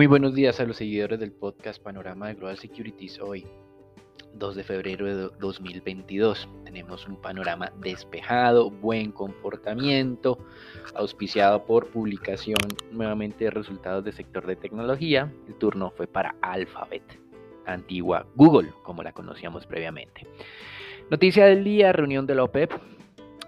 [0.00, 3.46] Muy buenos días a los seguidores del podcast Panorama de Global Securities hoy.
[4.32, 6.48] 2 de febrero de 2022.
[6.64, 10.38] Tenemos un panorama despejado, buen comportamiento,
[10.94, 12.56] auspiciado por publicación
[12.90, 15.30] nuevamente de resultados del sector de tecnología.
[15.46, 17.02] El turno fue para Alphabet,
[17.66, 20.26] antigua Google, como la conocíamos previamente.
[21.10, 22.72] Noticia del día, reunión de la OPEP.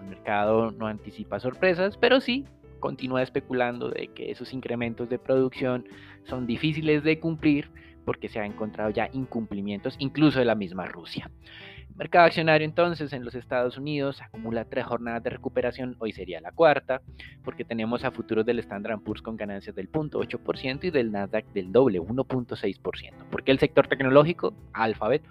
[0.03, 2.45] El mercado no anticipa sorpresas, pero sí
[2.83, 5.87] continúa especulando de que esos incrementos de producción
[6.25, 7.71] son difíciles de cumplir
[8.05, 11.31] porque se ha encontrado ya incumplimientos incluso de la misma Rusia.
[11.97, 16.51] Mercado accionario entonces en los Estados Unidos acumula tres jornadas de recuperación, hoy sería la
[16.51, 17.03] cuarta,
[17.45, 21.71] porque tenemos a futuros del Standard Poor's con ganancias del 0.8% y del Nasdaq del
[21.71, 23.13] doble, 1.6%.
[23.31, 25.23] Porque el sector tecnológico, Alphabet,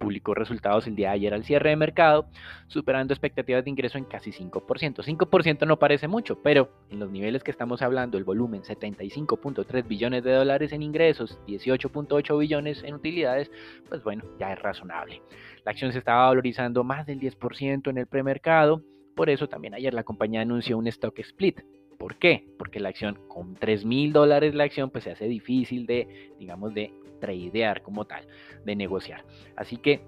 [0.00, 2.26] publicó resultados el día de ayer al cierre de mercado,
[2.66, 5.04] superando expectativas de ingreso en casi 5%.
[5.04, 10.24] 5% no parece mucho, pero en los niveles que estamos hablando, el volumen 75.3 billones
[10.24, 13.50] de dólares en ingresos, 18.8 billones en utilidades,
[13.88, 15.22] pues bueno, ya es razonable.
[15.64, 18.82] La acción se estaba valorizando más del 10% en el premercado,
[19.14, 21.60] por eso también ayer la compañía anunció un stock split,
[22.00, 22.46] ¿Por qué?
[22.58, 26.72] Porque la acción con 3 mil dólares la acción pues se hace difícil de, digamos,
[26.72, 28.26] de tradear como tal,
[28.64, 29.22] de negociar.
[29.54, 30.00] Así que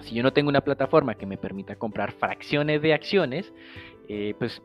[0.00, 3.54] si yo no tengo una plataforma que me permita comprar fracciones de acciones,
[4.10, 4.62] eh, pues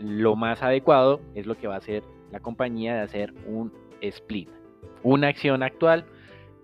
[0.00, 4.48] lo más adecuado es lo que va a hacer la compañía de hacer un split.
[5.04, 6.06] Una acción actual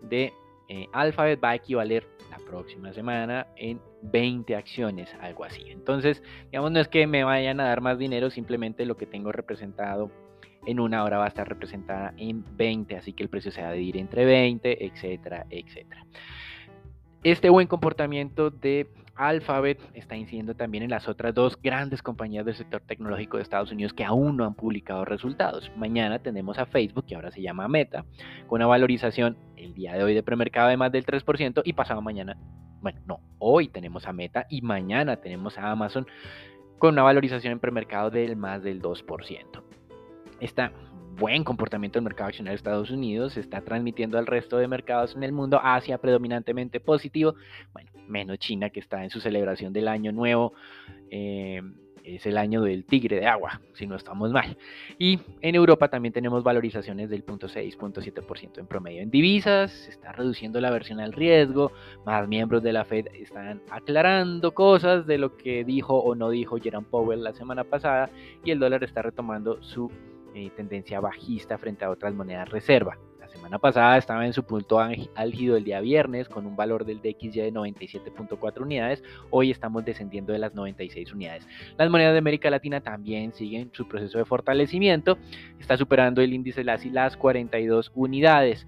[0.02, 0.32] de
[0.72, 5.70] eh, Alphabet va a equivaler la próxima semana en 20 acciones, algo así.
[5.70, 9.32] Entonces, digamos, no es que me vayan a dar más dinero, simplemente lo que tengo
[9.32, 10.10] representado
[10.64, 13.68] en una hora va a estar representada en 20, así que el precio se va
[13.68, 16.06] a dividir entre 20, etcétera, etcétera.
[17.24, 22.56] Este buen comportamiento de Alphabet está incidiendo también en las otras dos grandes compañías del
[22.56, 25.70] sector tecnológico de Estados Unidos que aún no han publicado resultados.
[25.76, 28.04] Mañana tenemos a Facebook, que ahora se llama Meta,
[28.48, 32.02] con una valorización el día de hoy de premercado de más del 3% y pasado
[32.02, 32.36] mañana
[32.82, 36.06] bueno, no, hoy tenemos a Meta y mañana tenemos a Amazon
[36.78, 39.62] con una valorización en premercado del más del 2%.
[40.40, 40.70] Este
[41.18, 45.14] buen comportamiento del mercado accionario de Estados Unidos se está transmitiendo al resto de mercados
[45.14, 47.34] en el mundo, Asia predominantemente positivo,
[47.72, 50.52] bueno, menos China que está en su celebración del año nuevo.
[51.10, 51.62] Eh,
[52.04, 54.56] es el año del tigre de agua, si no estamos mal.
[54.98, 59.02] Y en Europa también tenemos valorizaciones del 0.6, 0.7% en promedio.
[59.02, 61.72] En divisas se está reduciendo la versión al riesgo,
[62.04, 66.58] más miembros de la Fed están aclarando cosas de lo que dijo o no dijo
[66.58, 68.10] Jerome Powell la semana pasada
[68.44, 69.90] y el dólar está retomando su
[70.34, 72.98] eh, tendencia bajista frente a otras monedas reserva
[73.32, 77.40] semana pasada estaba en su punto álgido el día viernes con un valor del DXY
[77.40, 79.02] de 97.4 unidades.
[79.30, 81.48] Hoy estamos descendiendo de las 96 unidades.
[81.78, 85.18] Las monedas de América Latina también siguen su proceso de fortalecimiento.
[85.58, 88.66] Está superando el índice LASI las 42 unidades.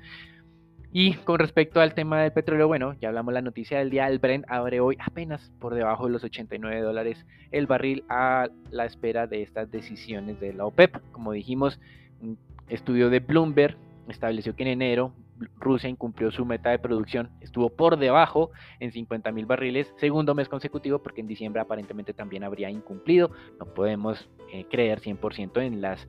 [0.97, 4.21] Y con respecto al tema del petróleo, bueno, ya hablamos la noticia del día, el
[4.21, 9.27] Brent abre hoy apenas por debajo de los 89 dólares el barril a la espera
[9.27, 10.99] de estas decisiones de la OPEP.
[11.11, 11.81] Como dijimos,
[12.21, 12.39] un
[12.69, 13.77] estudio de Bloomberg
[14.09, 15.13] estableció que en enero
[15.59, 20.49] Rusia incumplió su meta de producción, estuvo por debajo en 50 mil barriles, segundo mes
[20.49, 23.33] consecutivo, porque en diciembre aparentemente también habría incumplido.
[23.59, 26.07] No podemos eh, creer 100% en las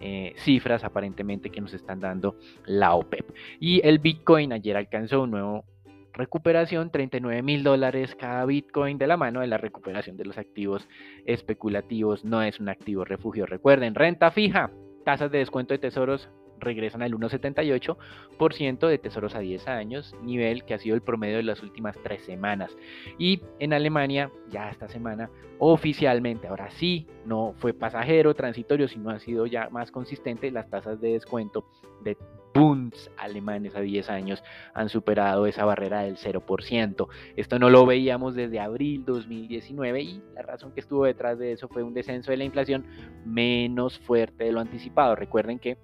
[0.00, 2.36] eh, cifras aparentemente que nos están dando
[2.66, 3.30] la OPEP.
[3.60, 5.64] Y el Bitcoin ayer alcanzó un nuevo
[6.12, 10.88] recuperación, 39 mil dólares cada Bitcoin de la mano de la recuperación de los activos
[11.26, 12.24] especulativos.
[12.24, 13.46] No es un activo refugio.
[13.46, 14.70] Recuerden, renta fija,
[15.04, 16.28] tasas de descuento de tesoros
[16.58, 21.42] regresan al 1,78% de tesoros a 10 años, nivel que ha sido el promedio de
[21.42, 22.76] las últimas tres semanas.
[23.18, 29.18] Y en Alemania, ya esta semana, oficialmente, ahora sí, no fue pasajero, transitorio, sino ha
[29.18, 31.64] sido ya más consistente, las tasas de descuento
[32.02, 32.16] de
[32.56, 34.42] Bunds alemanes a 10 años
[34.72, 37.08] han superado esa barrera del 0%.
[37.36, 41.68] Esto no lo veíamos desde abril 2019 y la razón que estuvo detrás de eso
[41.68, 42.86] fue un descenso de la inflación
[43.26, 45.14] menos fuerte de lo anticipado.
[45.16, 45.76] Recuerden que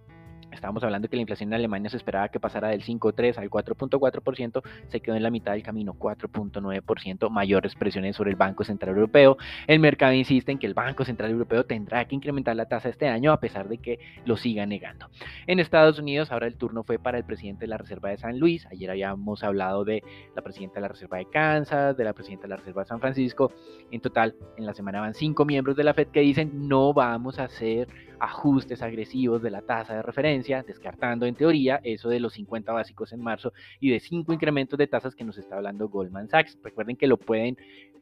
[0.52, 4.62] Estábamos hablando que la inflación en Alemania se esperaba que pasara del 5,3 al 4,4%,
[4.88, 9.36] se quedó en la mitad del camino, 4,9%, mayores presiones sobre el Banco Central Europeo.
[9.66, 13.08] El mercado insiste en que el Banco Central Europeo tendrá que incrementar la tasa este
[13.08, 15.08] año a pesar de que lo siga negando.
[15.46, 18.38] En Estados Unidos, ahora el turno fue para el presidente de la Reserva de San
[18.38, 18.66] Luis.
[18.66, 20.02] Ayer habíamos hablado de
[20.34, 23.00] la presidenta de la Reserva de Kansas, de la presidenta de la Reserva de San
[23.00, 23.52] Francisco.
[23.90, 27.38] En total, en la semana van cinco miembros de la Fed que dicen no vamos
[27.38, 27.88] a hacer
[28.22, 33.12] ajustes agresivos de la tasa de referencia, descartando en teoría eso de los 50 básicos
[33.12, 36.58] en marzo y de cinco incrementos de tasas que nos está hablando Goldman Sachs.
[36.62, 37.56] Recuerden que lo pueden,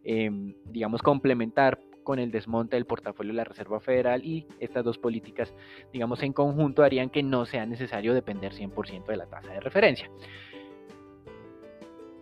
[0.05, 4.99] em, digamos, complementar con el desmonte del portafolio de la Reserva Federal y estas dos
[4.99, 5.55] políticas,
[5.93, 10.11] digamos, en conjunto harían que no sea necesario depender 100% de la tasa de referencia.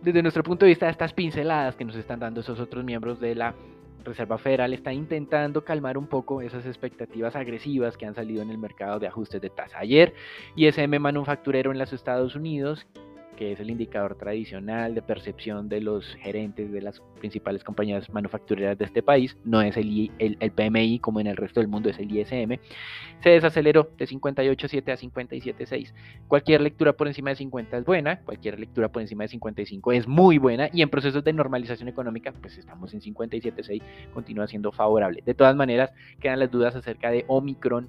[0.01, 3.35] Desde nuestro punto de vista, estas pinceladas que nos están dando esos otros miembros de
[3.35, 3.55] la
[4.03, 8.57] Reserva Federal está intentando calmar un poco esas expectativas agresivas que han salido en el
[8.57, 9.79] mercado de ajustes de tasa.
[9.79, 10.13] Ayer,
[10.55, 12.87] ISM manufacturero en los Estados Unidos
[13.39, 18.77] que es el indicador tradicional de percepción de los gerentes de las principales compañías manufactureras
[18.77, 21.97] de este país, no es el, el, PMI como en el resto del mundo, es
[21.99, 22.59] el ISM,
[23.23, 25.93] se desaceleró de 58.7 a 57.6.
[26.27, 30.05] Cualquier lectura por encima de 50 es buena, cualquier lectura por encima de 55 es
[30.05, 33.81] muy buena y en procesos de normalización económica, pues estamos en 57.6,
[34.13, 35.23] continúa siendo favorable.
[35.25, 37.87] De todas maneras, quedan las dudas acerca de Omicron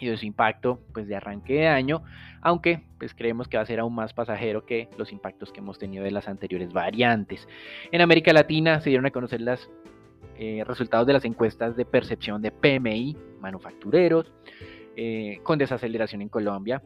[0.00, 2.02] y de su impacto pues de arranque de año,
[2.40, 5.78] aunque pues creemos que va a ser aún más pasajero que los impactos que hemos
[5.78, 7.46] tenido de las anteriores variantes.
[7.92, 9.70] En América Latina se dieron a conocer los
[10.38, 14.32] eh, resultados de las encuestas de percepción de PMI manufactureros,
[14.96, 16.82] eh, con desaceleración en Colombia,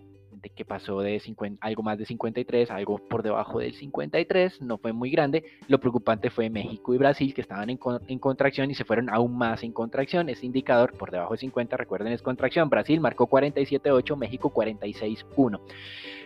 [0.50, 1.20] que pasó de
[1.60, 5.44] algo más de 53 a algo por debajo del 53, no fue muy grande.
[5.68, 9.36] Lo preocupante fue México y Brasil, que estaban en, en contracción y se fueron aún
[9.36, 10.28] más en contracción.
[10.28, 12.68] Ese indicador por debajo de 50, recuerden, es contracción.
[12.68, 15.60] Brasil marcó 47.8, México 46.1.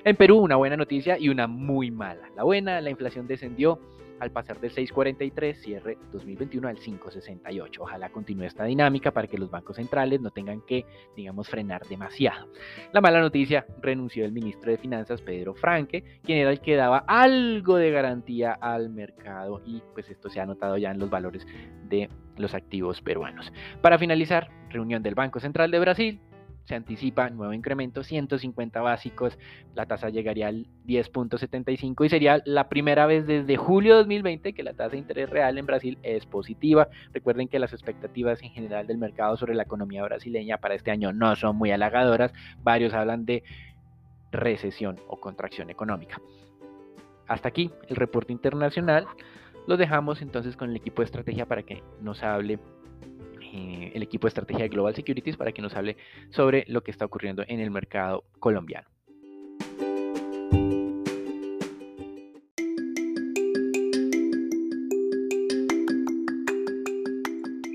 [0.04, 2.30] En Perú, una buena noticia y una muy mala.
[2.36, 3.80] La buena, la inflación descendió
[4.20, 7.78] al pasar del 6.43 cierre 2021 al 5.68.
[7.78, 10.84] Ojalá continúe esta dinámica para que los bancos centrales no tengan que,
[11.16, 12.48] digamos, frenar demasiado.
[12.92, 17.04] La mala noticia, renunció el ministro de Finanzas Pedro Franque, quien era el que daba
[17.06, 21.46] algo de garantía al mercado y pues esto se ha notado ya en los valores
[21.88, 23.52] de los activos peruanos.
[23.82, 26.20] Para finalizar, reunión del Banco Central de Brasil,
[26.68, 29.38] se anticipa nuevo incremento, 150 básicos,
[29.74, 34.62] la tasa llegaría al 10.75 y sería la primera vez desde julio de 2020 que
[34.62, 36.88] la tasa de interés real en Brasil es positiva.
[37.14, 41.10] Recuerden que las expectativas en general del mercado sobre la economía brasileña para este año
[41.14, 43.42] no son muy halagadoras, varios hablan de
[44.30, 46.20] recesión o contracción económica.
[47.28, 49.06] Hasta aquí el reporte internacional.
[49.66, 52.58] Lo dejamos entonces con el equipo de estrategia para que nos hable
[53.52, 55.96] eh, el equipo de estrategia de Global Securities para que nos hable
[56.30, 58.88] sobre lo que está ocurriendo en el mercado colombiano.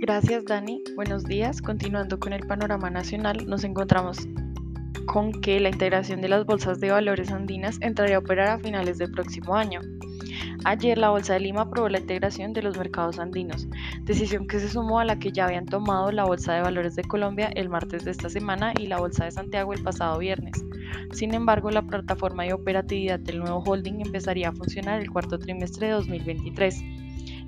[0.05, 1.61] Gracias Dani, buenos días.
[1.61, 4.17] Continuando con el panorama nacional, nos encontramos
[5.05, 8.97] con que la integración de las bolsas de valores andinas entraría a operar a finales
[8.97, 9.79] del próximo año.
[10.65, 13.67] Ayer la Bolsa de Lima aprobó la integración de los mercados andinos,
[14.03, 17.03] decisión que se sumó a la que ya habían tomado la Bolsa de Valores de
[17.03, 20.63] Colombia el martes de esta semana y la Bolsa de Santiago el pasado viernes.
[21.11, 25.87] Sin embargo, la plataforma de operatividad del nuevo holding empezaría a funcionar el cuarto trimestre
[25.87, 26.81] de 2023.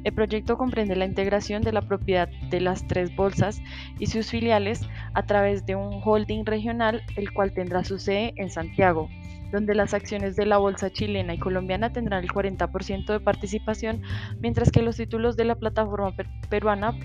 [0.03, 3.61] El proyecto comprende la integración de la propiedad de las tres bolsas
[3.97, 4.81] y sus filiales
[5.13, 9.09] a través de un holding regional, el cual tendrá su sede en Santiago,
[9.51, 14.01] donde las acciones de la bolsa chilena y colombiana tendrán el 40% de participación,
[14.39, 16.13] mientras que los títulos de la plataforma
[16.49, 16.97] peruana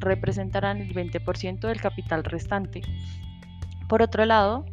[0.00, 2.82] representarán el 20% del capital restante.
[3.88, 4.64] Por otro lado,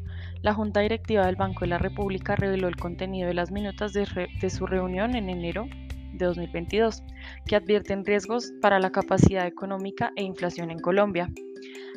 [0.41, 4.05] la Junta Directiva del Banco de la República reveló el contenido de las minutas de,
[4.41, 5.67] de su reunión en enero
[6.13, 7.03] de 2022,
[7.45, 11.29] que advierten riesgos para la capacidad económica e inflación en Colombia.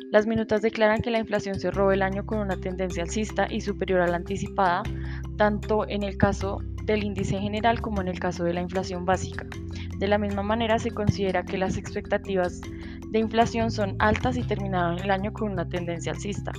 [0.09, 3.99] Las minutas declaran que la inflación cerró el año con una tendencia alcista y superior
[3.99, 4.83] a la anticipada,
[5.35, 9.45] tanto en el caso del índice general como en el caso de la inflación básica.
[9.99, 12.61] De la misma manera, se considera que las expectativas
[13.11, 16.53] de inflación son altas y terminaron el año con una tendencia alcista.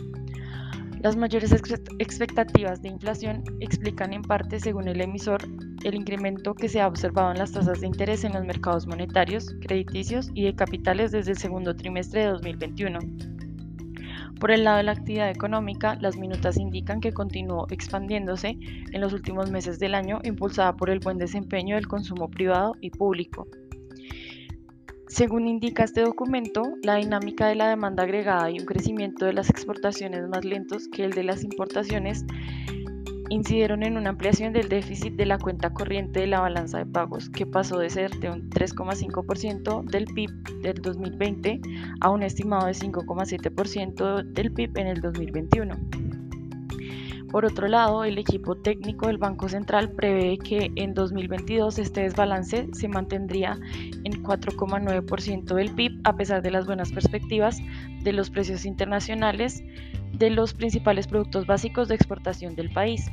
[1.00, 5.40] Las mayores expectativas de inflación explican en parte, según el emisor,
[5.84, 9.54] el incremento que se ha observado en las tasas de interés en los mercados monetarios,
[9.60, 12.98] crediticios y de capitales desde el segundo trimestre de 2021.
[14.40, 18.56] Por el lado de la actividad económica, las minutas indican que continuó expandiéndose
[18.92, 22.90] en los últimos meses del año, impulsada por el buen desempeño del consumo privado y
[22.90, 23.48] público.
[25.08, 29.50] Según indica este documento, la dinámica de la demanda agregada y un crecimiento de las
[29.50, 32.24] exportaciones más lentos que el de las importaciones
[33.30, 37.28] incidieron en una ampliación del déficit de la cuenta corriente de la balanza de pagos,
[37.30, 40.30] que pasó de ser de un 3,5% del PIB
[40.62, 41.60] del 2020
[42.00, 45.76] a un estimado de 5,7% del PIB en el 2021.
[47.30, 52.68] Por otro lado, el equipo técnico del Banco Central prevé que en 2022 este desbalance
[52.72, 53.58] se mantendría
[54.04, 57.58] en 4,9% del PIB a pesar de las buenas perspectivas
[58.02, 59.62] de los precios internacionales
[60.18, 63.10] de los principales productos básicos de exportación del país.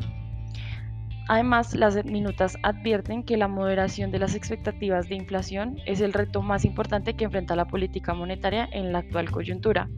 [1.27, 6.43] Además, las minutas advierten que la moderación de las expectativas de inflación es el reto
[6.43, 9.89] más importante que enfrenta la política monetaria en la actual coyuntura,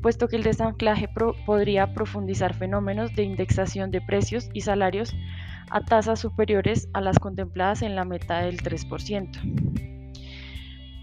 [0.00, 1.08] puesto que el desanclaje
[1.46, 5.14] podría profundizar fenómenos de indexación de precios y salarios
[5.70, 9.91] a tasas superiores a las contempladas en la meta del 3%.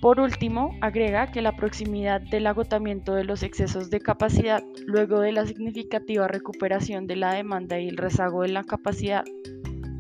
[0.01, 5.33] Por último, agrega que la proximidad del agotamiento de los excesos de capacidad luego de
[5.33, 9.25] la significativa recuperación de la demanda y el rezago de la capacidad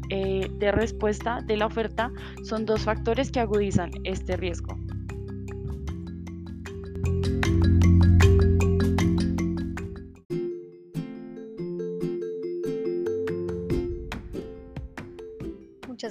[0.09, 2.11] eh, de respuesta de la oferta
[2.43, 4.77] son dos factores que agudizan este riesgo.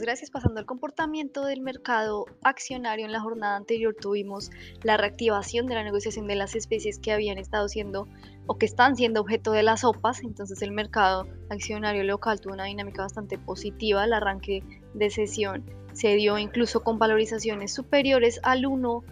[0.09, 0.31] Gracias.
[0.31, 4.51] Pasando al comportamiento del mercado accionario, en la jornada anterior tuvimos
[4.83, 8.09] la reactivación de la negociación de las especies que habían estado siendo
[8.47, 10.23] o que están siendo objeto de las OPAs.
[10.23, 14.03] Entonces el mercado accionario local tuvo una dinámica bastante positiva.
[14.07, 14.63] El arranque
[14.95, 15.63] de sesión
[15.93, 19.05] se dio incluso con valorizaciones superiores al 1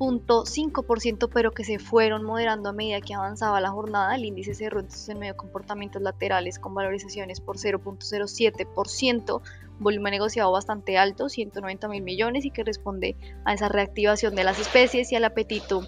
[0.00, 4.14] 0.5%, pero que se fueron moderando a medida que avanzaba la jornada.
[4.14, 9.42] El índice cerró entonces en medio de comportamientos laterales con valorizaciones por 0.07%,
[9.80, 14.60] volumen negociado bastante alto, 190 mil millones, y que responde a esa reactivación de las
[14.60, 15.82] especies y al apetito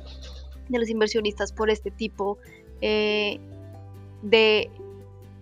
[0.68, 2.38] de los inversionistas por este tipo
[2.80, 3.38] eh,
[4.22, 4.70] de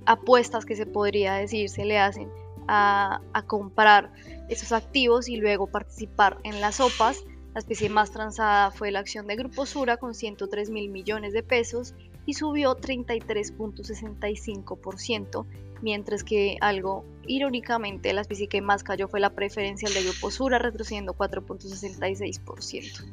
[0.05, 2.29] apuestas que se podría decir se le hacen
[2.67, 4.13] a, a comprar
[4.49, 7.25] esos activos y luego participar en las sopas.
[7.55, 11.43] La especie más transada fue la acción de Grupo Sura con 103 mil millones de
[11.43, 11.95] pesos
[12.31, 15.47] y subió 33.65%,
[15.83, 20.61] mientras que algo irónicamente la especie que más cayó fue la preferencial de Grupo Sura,
[20.61, 23.05] retrocediendo 4.66%.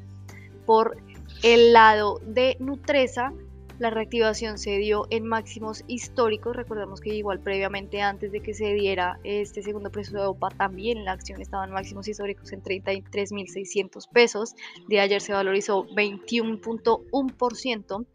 [0.67, 0.97] Por
[1.41, 3.33] el lado de Nutresa,
[3.79, 6.55] la reactivación se dio en máximos históricos.
[6.55, 11.05] Recordemos que igual previamente antes de que se diera este segundo precio de OPA, también
[11.05, 14.53] la acción estaba en máximos históricos en 33.600 pesos.
[14.87, 18.05] De ayer se valorizó 21.1%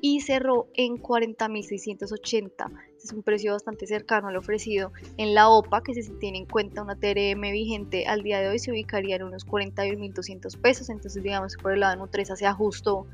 [0.00, 2.70] y cerró en 40.680.
[3.02, 6.46] es un precio bastante cercano al ofrecido en la OPA, que si se tiene en
[6.46, 10.90] cuenta una TRM vigente al día de hoy se ubicaría en unos 41.200 pesos.
[10.90, 13.06] Entonces digamos que por el lado de Nutresa se ajustó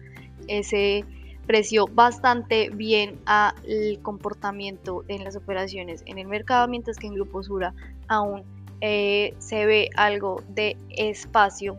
[0.49, 1.05] ese
[1.47, 3.55] precio bastante bien al
[4.03, 7.75] comportamiento en las operaciones en el mercado, mientras que en Grupo Sura
[8.09, 8.45] aún
[8.81, 11.79] eh, se ve algo de espacio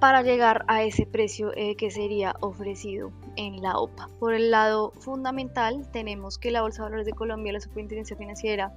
[0.00, 4.08] para llegar a ese precio eh, que sería ofrecido en la OPA.
[4.18, 8.16] Por el lado fundamental, tenemos que la Bolsa de Valores de Colombia y la Superintendencia
[8.16, 8.72] Financiera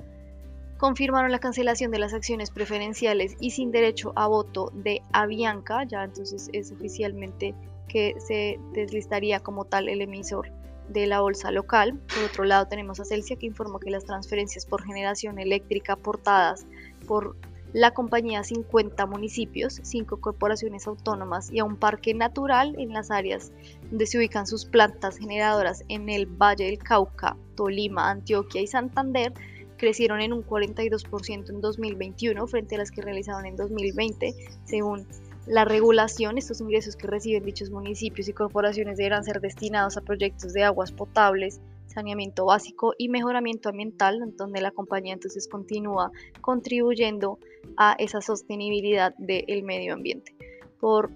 [0.78, 6.04] confirmaron la cancelación de las acciones preferenciales y sin derecho a voto de Avianca, ya
[6.04, 7.56] entonces es oficialmente
[7.88, 10.52] que se deslistaría como tal el emisor
[10.90, 12.00] de la bolsa local.
[12.14, 16.66] Por otro lado tenemos a Celsia que informó que las transferencias por generación eléctrica aportadas
[17.08, 17.36] por
[17.76, 23.52] la compañía 50 municipios, 5 corporaciones autónomas y a un parque natural en las áreas
[23.90, 29.34] donde se ubican sus plantas generadoras en el Valle del Cauca, Tolima, Antioquia y Santander
[29.76, 35.06] crecieron en un 42% en 2021 frente a las que realizaron en 2020, según
[35.46, 40.54] la regulación, estos ingresos que reciben dichos municipios y corporaciones deberán ser destinados a proyectos
[40.54, 46.12] de aguas potables, saneamiento básico y mejoramiento ambiental, donde la compañía entonces continúa
[46.42, 47.40] contribuyendo
[47.78, 50.36] a esa sostenibilidad del medio ambiente.
[50.80, 51.12] Por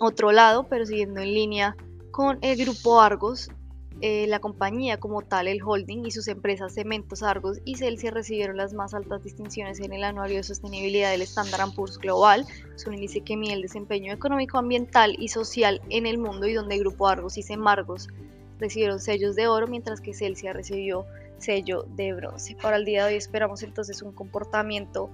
[0.00, 1.76] otro lado, pero siguiendo en línea
[2.10, 3.50] con el grupo Argos,
[4.04, 8.56] eh, la compañía como tal, el holding y sus empresas Cementos Argos y Celsia recibieron
[8.56, 12.94] las más altas distinciones en el anuario de sostenibilidad del Standard Poor's Global, es un
[12.94, 16.80] índice que mide el desempeño económico, ambiental y social en el mundo y donde el
[16.80, 18.08] Grupo Argos y Semargos
[18.62, 21.04] recibieron sellos de oro, mientras que Celsia recibió
[21.38, 22.56] sello de bronce.
[22.62, 25.10] Para el día de hoy esperamos entonces un comportamiento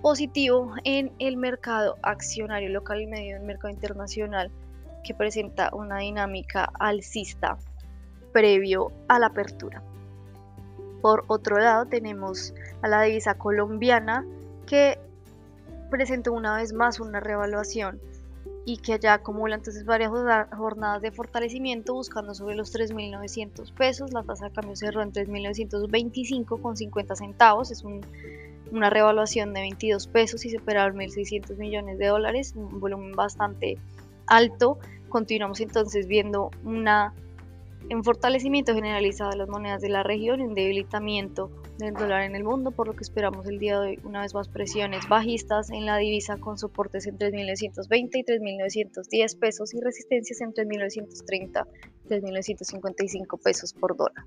[0.00, 4.50] positivo en el mercado accionario local y medio del mercado internacional
[5.02, 7.58] que presenta una dinámica alcista
[8.32, 9.82] previo a la apertura.
[11.02, 14.24] Por otro lado tenemos a la divisa colombiana
[14.66, 14.98] que
[15.90, 18.00] presentó una vez más una revaluación
[18.66, 24.12] y que allá acumula entonces varias jornadas de fortalecimiento buscando sobre los 3.900 pesos.
[24.12, 27.70] La tasa de cambio cerró en 3.925 con 50 centavos.
[27.70, 27.84] Es
[28.72, 33.76] una revaluación de 22 pesos y superaron 1.600 millones de dólares, un volumen bastante
[34.26, 34.78] alto.
[35.10, 37.12] Continuamos entonces viendo una
[37.90, 42.44] en fortalecimiento generalizado de las monedas de la región un debilitamiento del dólar en el
[42.44, 45.86] mundo, por lo que esperamos el día de hoy una vez más presiones bajistas en
[45.86, 51.66] la divisa con soportes en 3.920 y 3.910 pesos y resistencias en 3.930
[52.04, 54.24] y 3.955 pesos por dólar.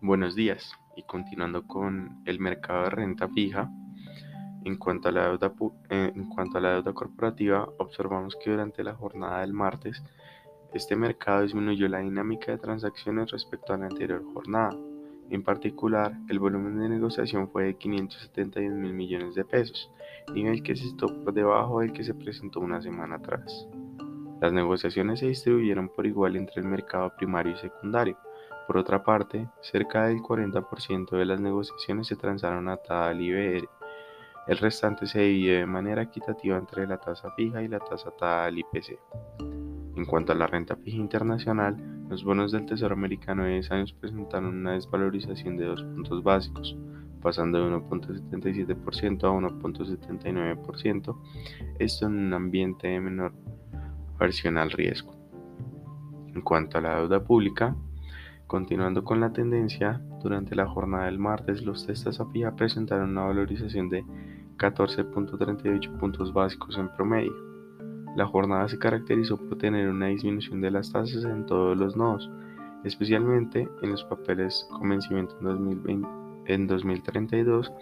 [0.00, 3.70] Buenos días y continuando con el mercado de renta fija,
[4.66, 5.52] en cuanto, a la deuda,
[5.90, 10.02] eh, en cuanto a la deuda corporativa, observamos que durante la jornada del martes,
[10.74, 14.76] este mercado disminuyó la dinámica de transacciones respecto a la anterior jornada.
[15.30, 19.88] En particular, el volumen de negociación fue de 571 mil millones de pesos,
[20.34, 23.68] nivel que se situó por debajo del que se presentó una semana atrás.
[24.40, 28.18] Las negociaciones se distribuyeron por igual entre el mercado primario y secundario.
[28.66, 33.68] Por otra parte, cerca del 40% de las negociaciones se transaron a al IBR,
[34.46, 38.44] el restante se divide de manera equitativa entre la tasa fija y la tasa atada
[38.46, 38.98] al IPC.
[39.96, 41.76] En cuanto a la renta fija internacional,
[42.08, 46.76] los bonos del Tesoro americano de 10 años presentaron una desvalorización de dos puntos básicos,
[47.20, 51.18] pasando de 1.77% a 1.79%,
[51.78, 53.32] esto en un ambiente de menor
[54.16, 55.16] aversión al riesgo.
[56.34, 57.74] En cuanto a la deuda pública,
[58.46, 63.24] continuando con la tendencia, durante la jornada del martes los testas a fija presentaron una
[63.24, 64.04] valorización de
[64.58, 67.32] 14.38 puntos básicos en promedio.
[68.16, 72.30] La jornada se caracterizó por tener una disminución de las tasas en todos los nodos,
[72.84, 76.06] especialmente en los papeles con vencimiento en,
[76.46, 77.72] en 2032,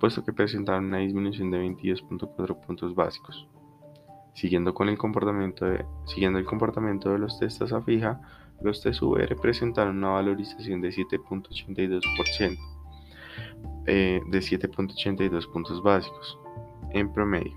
[0.00, 3.46] puesto que presentaron una disminución de 22.4 puntos básicos.
[4.34, 8.20] Siguiendo, con el comportamiento de, siguiendo el comportamiento de los testas a fija,
[8.62, 12.73] los TSUR presentaron una valorización de 7.82%.
[13.86, 16.38] Eh, de 7.82 puntos básicos
[16.92, 17.52] en promedio.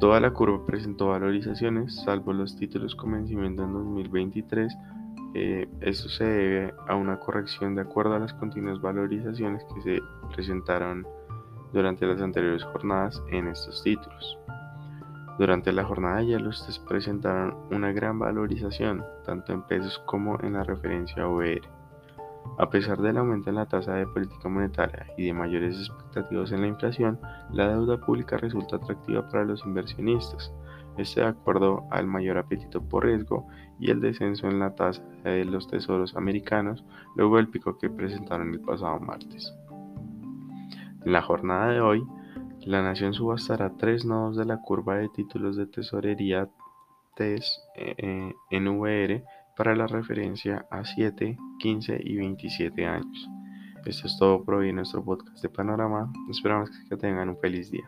[0.00, 4.76] Toda la curva presentó valorizaciones, salvo los títulos con vencimiento en 2023.
[5.34, 10.00] Eh, esto se debe a una corrección de acuerdo a las continuas valorizaciones que se
[10.34, 11.06] presentaron
[11.72, 14.38] durante las anteriores jornadas en estos títulos.
[15.38, 20.54] Durante la jornada ya los test presentaron una gran valorización, tanto en pesos como en
[20.54, 21.79] la referencia OER.
[22.58, 26.60] A pesar del aumento en la tasa de política monetaria y de mayores expectativas en
[26.60, 27.18] la inflación,
[27.52, 30.52] la deuda pública resulta atractiva para los inversionistas.
[30.98, 33.46] Esto de acuerdo al mayor apetito por riesgo
[33.78, 36.84] y el descenso en la tasa de los tesoros americanos
[37.16, 39.54] luego del pico que presentaron el pasado martes.
[41.04, 42.04] En la jornada de hoy,
[42.60, 46.50] la nación subastará tres nodos de la curva de títulos de tesorería
[47.16, 49.24] TES eh, en VR
[49.60, 53.28] para la referencia a 7, 15 y 27 años.
[53.84, 56.10] Esto es todo por hoy en nuestro podcast de Panorama.
[56.30, 57.84] Esperamos que tengan un feliz día.